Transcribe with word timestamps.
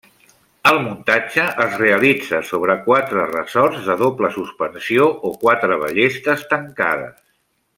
El 0.67 0.77
muntatge 0.85 1.43
es 1.65 1.75
realitza 1.81 2.39
sobre 2.51 2.77
quatre 2.87 3.27
ressorts 3.33 3.85
de 3.91 3.99
doble 4.01 4.33
suspensió 4.39 5.07
o 5.31 5.35
quatre 5.45 5.81
ballestes 5.85 6.47
tancades. 6.57 7.17